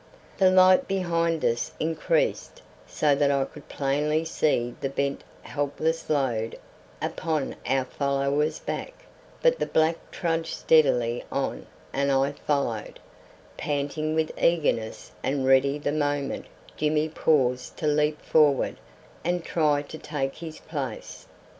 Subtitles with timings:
[0.39, 6.57] The light behind us increased so that I could plainly see the bent helpless load
[7.03, 9.05] upon our follower's back;
[9.43, 12.99] but the black trudged steadily on and I followed,
[13.57, 18.77] panting with eagerness and ready the moment Jimmy paused to leap forward
[19.23, 21.27] and try to take his place.